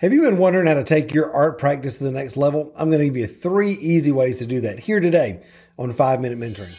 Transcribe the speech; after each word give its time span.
Have 0.00 0.14
you 0.14 0.22
been 0.22 0.38
wondering 0.38 0.66
how 0.66 0.72
to 0.72 0.82
take 0.82 1.12
your 1.12 1.30
art 1.30 1.58
practice 1.58 1.98
to 1.98 2.04
the 2.04 2.10
next 2.10 2.38
level? 2.38 2.72
I'm 2.74 2.88
going 2.88 3.00
to 3.00 3.04
give 3.04 3.18
you 3.18 3.26
three 3.26 3.72
easy 3.72 4.12
ways 4.12 4.38
to 4.38 4.46
do 4.46 4.62
that 4.62 4.78
here 4.78 4.98
today 4.98 5.42
on 5.78 5.92
5 5.92 6.22
Minute 6.22 6.38
Mentoring. 6.38 6.72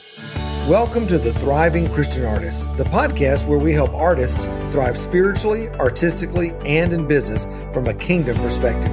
Welcome 0.67 1.05
to 1.05 1.19
the 1.19 1.31
Thriving 1.31 1.87
Christian 1.93 2.25
Artist, 2.25 2.75
the 2.77 2.83
podcast 2.83 3.47
where 3.47 3.59
we 3.59 3.73
help 3.73 3.93
artists 3.93 4.47
thrive 4.71 4.97
spiritually, 4.97 5.69
artistically, 5.69 6.53
and 6.65 6.93
in 6.93 7.07
business 7.07 7.45
from 7.71 7.85
a 7.85 7.93
kingdom 7.93 8.35
perspective. 8.37 8.91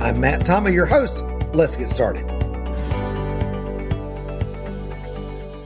I'm 0.00 0.20
Matt 0.20 0.46
Tommey, 0.46 0.72
your 0.72 0.86
host. 0.86 1.22
Let's 1.52 1.76
get 1.76 1.90
started. 1.90 2.24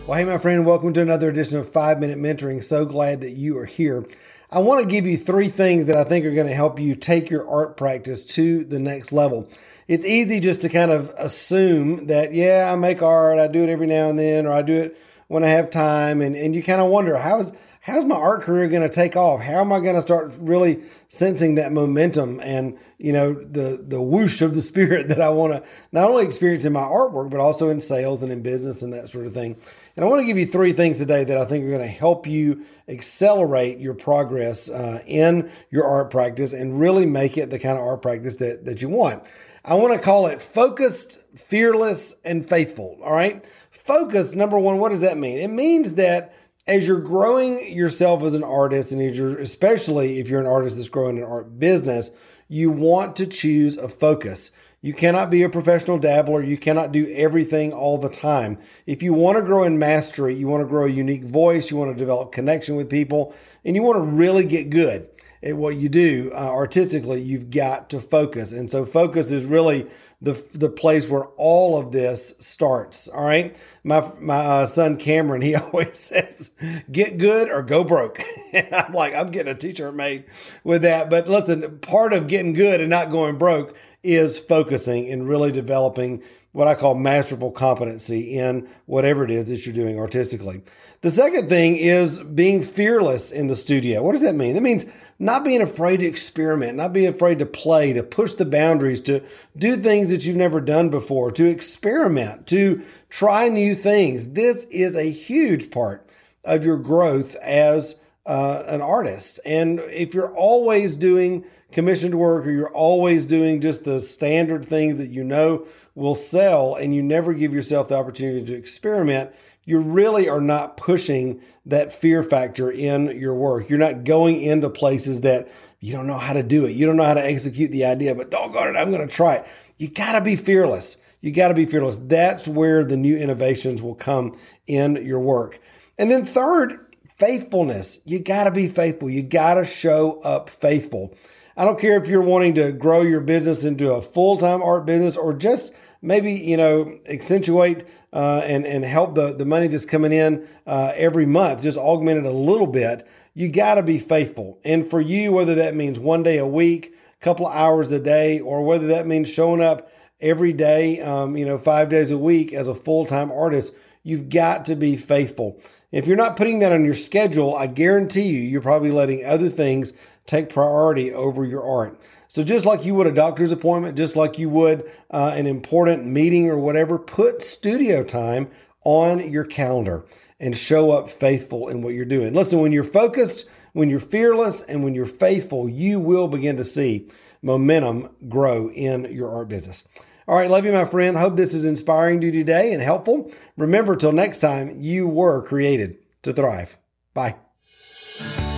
Well, 0.08 0.18
hey, 0.18 0.24
my 0.24 0.38
friend, 0.38 0.66
welcome 0.66 0.92
to 0.94 1.00
another 1.00 1.28
edition 1.28 1.58
of 1.58 1.68
5 1.68 2.00
Minute 2.00 2.18
Mentoring. 2.18 2.64
So 2.64 2.84
glad 2.84 3.20
that 3.20 3.34
you 3.34 3.56
are 3.58 3.66
here. 3.66 4.04
I 4.52 4.58
want 4.58 4.80
to 4.80 4.86
give 4.86 5.06
you 5.06 5.16
three 5.16 5.48
things 5.48 5.86
that 5.86 5.96
I 5.96 6.02
think 6.02 6.26
are 6.26 6.32
going 6.32 6.48
to 6.48 6.54
help 6.54 6.80
you 6.80 6.96
take 6.96 7.30
your 7.30 7.48
art 7.48 7.76
practice 7.76 8.24
to 8.34 8.64
the 8.64 8.80
next 8.80 9.12
level. 9.12 9.48
It's 9.86 10.04
easy 10.04 10.40
just 10.40 10.62
to 10.62 10.68
kind 10.68 10.90
of 10.90 11.10
assume 11.18 12.08
that, 12.08 12.32
yeah, 12.32 12.68
I 12.72 12.74
make 12.74 13.00
art, 13.00 13.38
I 13.38 13.46
do 13.46 13.62
it 13.62 13.68
every 13.68 13.86
now 13.86 14.08
and 14.08 14.18
then, 14.18 14.46
or 14.46 14.52
I 14.52 14.62
do 14.62 14.74
it 14.74 14.96
when 15.28 15.44
I 15.44 15.48
have 15.48 15.70
time. 15.70 16.20
And, 16.20 16.34
and 16.34 16.52
you 16.52 16.64
kind 16.64 16.80
of 16.80 16.90
wonder, 16.90 17.16
how 17.16 17.38
is, 17.38 17.52
how's 17.80 18.04
my 18.04 18.14
art 18.14 18.42
career 18.42 18.68
going 18.68 18.82
to 18.82 18.88
take 18.88 19.16
off? 19.16 19.40
How 19.40 19.60
am 19.60 19.72
I 19.72 19.80
going 19.80 19.96
to 19.96 20.02
start 20.02 20.34
really 20.38 20.82
sensing 21.08 21.54
that 21.54 21.72
momentum 21.72 22.38
and, 22.40 22.78
you 22.98 23.12
know, 23.12 23.32
the, 23.32 23.82
the 23.82 24.00
whoosh 24.00 24.42
of 24.42 24.54
the 24.54 24.60
spirit 24.62 25.08
that 25.08 25.20
I 25.20 25.30
want 25.30 25.54
to 25.54 25.68
not 25.90 26.10
only 26.10 26.24
experience 26.24 26.64
in 26.64 26.72
my 26.72 26.80
artwork, 26.80 27.30
but 27.30 27.40
also 27.40 27.70
in 27.70 27.80
sales 27.80 28.22
and 28.22 28.30
in 28.30 28.42
business 28.42 28.82
and 28.82 28.92
that 28.92 29.08
sort 29.08 29.26
of 29.26 29.34
thing. 29.34 29.56
And 29.96 30.04
I 30.04 30.08
want 30.08 30.20
to 30.20 30.26
give 30.26 30.38
you 30.38 30.46
three 30.46 30.72
things 30.72 30.98
today 30.98 31.24
that 31.24 31.36
I 31.36 31.44
think 31.46 31.64
are 31.64 31.68
going 31.68 31.80
to 31.80 31.86
help 31.86 32.26
you 32.26 32.64
accelerate 32.86 33.78
your 33.78 33.94
progress 33.94 34.70
uh, 34.70 35.02
in 35.06 35.50
your 35.70 35.84
art 35.84 36.10
practice 36.10 36.52
and 36.52 36.78
really 36.78 37.06
make 37.06 37.38
it 37.38 37.50
the 37.50 37.58
kind 37.58 37.76
of 37.76 37.84
art 37.84 38.02
practice 38.02 38.36
that, 38.36 38.66
that 38.66 38.82
you 38.82 38.88
want. 38.88 39.24
I 39.64 39.74
want 39.74 39.92
to 39.92 39.98
call 39.98 40.26
it 40.26 40.40
focused, 40.40 41.18
fearless, 41.36 42.14
and 42.24 42.48
faithful. 42.48 42.98
All 43.02 43.12
right. 43.12 43.44
Focus, 43.70 44.34
number 44.34 44.58
one, 44.58 44.78
what 44.78 44.90
does 44.90 45.02
that 45.02 45.18
mean? 45.18 45.38
It 45.38 45.50
means 45.50 45.94
that 45.94 46.34
as 46.70 46.86
you're 46.86 47.00
growing 47.00 47.72
yourself 47.72 48.22
as 48.22 48.36
an 48.36 48.44
artist, 48.44 48.92
and 48.92 49.02
especially 49.02 50.20
if 50.20 50.28
you're 50.28 50.40
an 50.40 50.46
artist 50.46 50.76
that's 50.76 50.88
growing 50.88 51.18
an 51.18 51.24
art 51.24 51.58
business, 51.58 52.12
you 52.46 52.70
want 52.70 53.16
to 53.16 53.26
choose 53.26 53.76
a 53.76 53.88
focus. 53.88 54.52
You 54.80 54.94
cannot 54.94 55.30
be 55.30 55.42
a 55.42 55.48
professional 55.48 55.98
dabbler. 55.98 56.42
You 56.44 56.56
cannot 56.56 56.92
do 56.92 57.12
everything 57.12 57.72
all 57.72 57.98
the 57.98 58.08
time. 58.08 58.56
If 58.86 59.02
you 59.02 59.12
want 59.12 59.36
to 59.36 59.42
grow 59.42 59.64
in 59.64 59.80
mastery, 59.80 60.34
you 60.34 60.46
want 60.46 60.62
to 60.62 60.68
grow 60.68 60.86
a 60.86 60.90
unique 60.90 61.24
voice, 61.24 61.72
you 61.72 61.76
want 61.76 61.90
to 61.90 61.98
develop 61.98 62.30
connection 62.30 62.76
with 62.76 62.88
people, 62.88 63.34
and 63.64 63.74
you 63.74 63.82
want 63.82 63.96
to 63.96 64.02
really 64.04 64.44
get 64.44 64.70
good 64.70 65.08
at 65.42 65.56
what 65.56 65.76
you 65.76 65.88
do 65.88 66.30
uh, 66.34 66.50
artistically, 66.50 67.22
you've 67.22 67.50
got 67.50 67.90
to 67.90 68.00
focus. 68.00 68.52
And 68.52 68.70
so 68.70 68.84
focus 68.84 69.32
is 69.32 69.44
really 69.44 69.86
the 70.22 70.32
the 70.52 70.68
place 70.68 71.08
where 71.08 71.24
all 71.36 71.78
of 71.78 71.92
this 71.92 72.34
starts. 72.38 73.08
All 73.08 73.24
right, 73.24 73.56
my 73.84 74.06
my 74.20 74.36
uh, 74.36 74.66
son 74.66 74.96
Cameron, 74.96 75.40
he 75.40 75.54
always 75.56 75.98
says, 75.98 76.50
"Get 76.90 77.18
good 77.18 77.48
or 77.48 77.62
go 77.62 77.84
broke." 77.84 78.20
and 78.52 78.68
I'm 78.74 78.92
like, 78.92 79.14
I'm 79.14 79.28
getting 79.28 79.52
a 79.52 79.56
T-shirt 79.56 79.94
made 79.94 80.24
with 80.62 80.82
that. 80.82 81.08
But 81.08 81.28
listen, 81.28 81.78
part 81.78 82.12
of 82.12 82.28
getting 82.28 82.52
good 82.52 82.80
and 82.80 82.90
not 82.90 83.10
going 83.10 83.38
broke 83.38 83.76
is 84.02 84.38
focusing 84.38 85.10
and 85.10 85.28
really 85.28 85.52
developing 85.52 86.22
what 86.52 86.66
I 86.66 86.74
call 86.74 86.96
masterful 86.96 87.52
competency 87.52 88.38
in 88.38 88.68
whatever 88.86 89.24
it 89.24 89.30
is 89.30 89.46
that 89.46 89.64
you're 89.64 89.74
doing 89.74 89.98
artistically. 89.98 90.62
The 91.00 91.10
second 91.10 91.48
thing 91.48 91.76
is 91.76 92.18
being 92.18 92.60
fearless 92.60 93.30
in 93.30 93.46
the 93.46 93.54
studio. 93.54 94.02
What 94.02 94.12
does 94.12 94.22
that 94.22 94.34
mean? 94.34 94.54
That 94.54 94.62
means 94.62 94.84
not 95.20 95.44
being 95.44 95.62
afraid 95.62 96.00
to 96.00 96.06
experiment, 96.06 96.76
not 96.76 96.92
being 96.92 97.06
afraid 97.06 97.38
to 97.38 97.46
play, 97.46 97.92
to 97.92 98.02
push 98.02 98.34
the 98.34 98.44
boundaries, 98.44 99.00
to 99.02 99.22
do 99.56 99.76
things 99.76 100.10
that 100.10 100.26
you've 100.26 100.36
never 100.36 100.60
done 100.60 100.90
before, 100.90 101.30
to 101.32 101.46
experiment, 101.46 102.48
to 102.48 102.82
try 103.10 103.48
new 103.48 103.74
things. 103.74 104.32
This 104.32 104.64
is 104.64 104.96
a 104.96 105.10
huge 105.10 105.70
part 105.70 106.08
of 106.44 106.64
your 106.64 106.78
growth 106.78 107.36
as 107.36 107.94
uh, 108.26 108.62
an 108.66 108.80
artist. 108.80 109.40
And 109.44 109.80
if 109.80 110.14
you're 110.14 110.34
always 110.34 110.96
doing 110.96 111.44
commissioned 111.72 112.14
work 112.14 112.46
or 112.46 112.50
you're 112.50 112.72
always 112.72 113.26
doing 113.26 113.60
just 113.60 113.84
the 113.84 114.00
standard 114.00 114.64
thing 114.64 114.96
that 114.96 115.08
you 115.08 115.24
know 115.24 115.66
will 115.94 116.14
sell 116.14 116.74
and 116.74 116.94
you 116.94 117.02
never 117.02 117.34
give 117.34 117.52
yourself 117.52 117.88
the 117.88 117.96
opportunity 117.96 118.44
to 118.44 118.54
experiment, 118.54 119.32
you 119.64 119.80
really 119.80 120.28
are 120.28 120.40
not 120.40 120.76
pushing 120.76 121.40
that 121.66 121.92
fear 121.92 122.22
factor 122.22 122.70
in 122.70 123.18
your 123.18 123.34
work. 123.34 123.68
You're 123.68 123.78
not 123.78 124.04
going 124.04 124.40
into 124.40 124.70
places 124.70 125.22
that 125.22 125.48
you 125.80 125.92
don't 125.92 126.06
know 126.06 126.18
how 126.18 126.32
to 126.32 126.42
do 126.42 126.66
it. 126.66 126.72
You 126.72 126.86
don't 126.86 126.96
know 126.96 127.04
how 127.04 127.14
to 127.14 127.24
execute 127.24 127.70
the 127.70 127.86
idea, 127.86 128.14
but 128.14 128.30
doggone 128.30 128.68
it, 128.68 128.78
I'm 128.78 128.90
going 128.90 129.06
to 129.06 129.14
try 129.14 129.36
it. 129.36 129.46
You 129.76 129.88
got 129.88 130.12
to 130.12 130.20
be 130.20 130.36
fearless. 130.36 130.96
You 131.20 131.32
got 131.32 131.48
to 131.48 131.54
be 131.54 131.66
fearless. 131.66 131.96
That's 131.96 132.48
where 132.48 132.84
the 132.84 132.96
new 132.96 133.16
innovations 133.16 133.82
will 133.82 133.94
come 133.94 134.36
in 134.66 134.96
your 135.06 135.20
work. 135.20 135.60
And 135.98 136.10
then 136.10 136.24
third, 136.24 136.86
faithfulness. 137.20 138.00
You 138.04 138.18
got 138.18 138.44
to 138.44 138.50
be 138.50 138.66
faithful. 138.66 139.10
You 139.10 139.22
got 139.22 139.54
to 139.54 139.64
show 139.64 140.20
up 140.22 140.50
faithful. 140.50 141.14
I 141.56 141.64
don't 141.66 141.78
care 141.78 142.00
if 142.00 142.08
you're 142.08 142.22
wanting 142.22 142.54
to 142.54 142.72
grow 142.72 143.02
your 143.02 143.20
business 143.20 143.66
into 143.66 143.92
a 143.92 144.00
full 144.00 144.38
time 144.38 144.62
art 144.62 144.86
business 144.86 145.16
or 145.18 145.34
just 145.34 145.74
maybe, 146.00 146.32
you 146.32 146.56
know, 146.56 146.98
accentuate 147.08 147.84
uh, 148.14 148.40
and, 148.44 148.64
and 148.64 148.82
help 148.84 149.14
the, 149.14 149.34
the 149.34 149.44
money 149.44 149.66
that's 149.66 149.84
coming 149.84 150.12
in 150.12 150.48
uh, 150.66 150.92
every 150.96 151.26
month, 151.26 151.62
just 151.62 151.76
augment 151.76 152.24
it 152.24 152.24
a 152.24 152.34
little 152.34 152.66
bit. 152.66 153.06
You 153.34 153.50
got 153.50 153.74
to 153.74 153.82
be 153.82 153.98
faithful. 153.98 154.58
And 154.64 154.88
for 154.88 155.00
you, 155.00 155.32
whether 155.32 155.56
that 155.56 155.76
means 155.76 156.00
one 156.00 156.22
day 156.22 156.38
a 156.38 156.46
week, 156.46 156.94
a 157.20 157.24
couple 157.24 157.46
of 157.46 157.54
hours 157.54 157.92
a 157.92 158.00
day, 158.00 158.40
or 158.40 158.64
whether 158.64 158.88
that 158.88 159.06
means 159.06 159.28
showing 159.28 159.60
up 159.60 159.90
every 160.20 160.54
day, 160.54 161.00
um, 161.00 161.36
you 161.36 161.44
know, 161.44 161.58
five 161.58 161.90
days 161.90 162.10
a 162.10 162.18
week 162.18 162.52
as 162.54 162.68
a 162.68 162.74
full 162.74 163.04
time 163.04 163.30
artist, 163.30 163.74
you've 164.02 164.28
got 164.28 164.66
to 164.66 164.76
be 164.76 164.96
faithful. 164.96 165.60
If 165.92 166.06
you're 166.06 166.16
not 166.16 166.36
putting 166.36 166.60
that 166.60 166.72
on 166.72 166.84
your 166.84 166.94
schedule, 166.94 167.54
I 167.54 167.66
guarantee 167.66 168.28
you, 168.28 168.40
you're 168.40 168.60
probably 168.60 168.92
letting 168.92 169.24
other 169.24 169.48
things 169.48 169.92
take 170.26 170.48
priority 170.48 171.12
over 171.12 171.44
your 171.44 171.64
art. 171.64 172.00
So, 172.28 172.44
just 172.44 172.64
like 172.64 172.84
you 172.84 172.94
would 172.94 173.08
a 173.08 173.12
doctor's 173.12 173.50
appointment, 173.50 173.96
just 173.96 174.14
like 174.14 174.38
you 174.38 174.48
would 174.50 174.88
uh, 175.10 175.32
an 175.34 175.46
important 175.46 176.06
meeting 176.06 176.48
or 176.48 176.58
whatever, 176.58 176.96
put 176.96 177.42
studio 177.42 178.04
time 178.04 178.48
on 178.84 179.30
your 179.30 179.44
calendar 179.44 180.06
and 180.38 180.56
show 180.56 180.92
up 180.92 181.10
faithful 181.10 181.68
in 181.68 181.82
what 181.82 181.94
you're 181.94 182.04
doing. 182.04 182.32
Listen, 182.32 182.60
when 182.60 182.70
you're 182.70 182.84
focused, 182.84 183.46
when 183.72 183.90
you're 183.90 183.98
fearless, 183.98 184.62
and 184.62 184.84
when 184.84 184.94
you're 184.94 185.06
faithful, 185.06 185.68
you 185.68 185.98
will 185.98 186.28
begin 186.28 186.56
to 186.56 186.64
see 186.64 187.08
momentum 187.42 188.08
grow 188.28 188.70
in 188.70 189.12
your 189.12 189.30
art 189.30 189.48
business. 189.48 189.84
All 190.28 190.36
right, 190.36 190.50
love 190.50 190.64
you, 190.64 190.72
my 190.72 190.84
friend. 190.84 191.16
Hope 191.16 191.36
this 191.36 191.54
is 191.54 191.64
inspiring 191.64 192.20
to 192.20 192.26
you 192.26 192.32
today 192.32 192.72
and 192.72 192.82
helpful. 192.82 193.32
Remember, 193.56 193.96
till 193.96 194.12
next 194.12 194.38
time, 194.38 194.76
you 194.80 195.08
were 195.08 195.42
created 195.42 195.98
to 196.22 196.32
thrive. 196.32 196.76
Bye. 197.14 197.36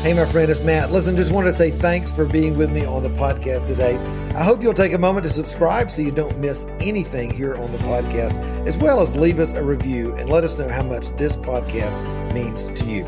Hey, 0.02 0.14
my 0.14 0.24
friend, 0.24 0.50
it's 0.50 0.60
Matt. 0.60 0.90
Listen, 0.90 1.14
just 1.14 1.30
wanted 1.30 1.52
to 1.52 1.56
say 1.56 1.70
thanks 1.70 2.12
for 2.12 2.24
being 2.24 2.58
with 2.58 2.72
me 2.72 2.84
on 2.84 3.04
the 3.04 3.10
podcast 3.10 3.66
today. 3.66 3.96
I 4.34 4.42
hope 4.42 4.60
you'll 4.60 4.74
take 4.74 4.92
a 4.92 4.98
moment 4.98 5.24
to 5.24 5.32
subscribe 5.32 5.92
so 5.92 6.02
you 6.02 6.10
don't 6.10 6.38
miss 6.38 6.66
anything 6.80 7.32
here 7.32 7.54
on 7.54 7.70
the 7.70 7.78
podcast, 7.78 8.38
as 8.66 8.76
well 8.76 9.00
as 9.00 9.16
leave 9.16 9.38
us 9.38 9.54
a 9.54 9.62
review 9.62 10.12
and 10.14 10.28
let 10.28 10.42
us 10.42 10.58
know 10.58 10.68
how 10.68 10.82
much 10.82 11.10
this 11.16 11.36
podcast 11.36 12.02
means 12.34 12.68
to 12.80 12.84
you. 12.84 13.04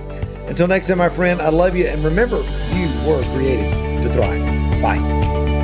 Until 0.46 0.68
next 0.68 0.86
time, 0.86 0.98
my 0.98 1.08
friend, 1.08 1.42
I 1.42 1.48
love 1.48 1.74
you. 1.74 1.86
And 1.86 2.04
remember, 2.04 2.36
you 2.36 2.88
were 3.04 3.24
created 3.34 3.72
to 4.04 4.12
thrive. 4.12 4.80
Bye. 4.80 5.63